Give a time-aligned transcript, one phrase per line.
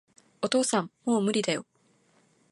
[0.41, 1.67] お父さん、もう無理だよ